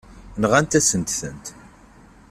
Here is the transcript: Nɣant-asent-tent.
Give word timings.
Nɣant-asent-tent. 0.41 1.45